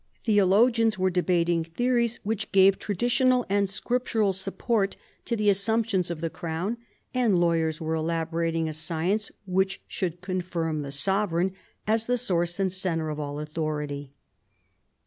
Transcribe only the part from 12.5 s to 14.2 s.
and centre of all authority.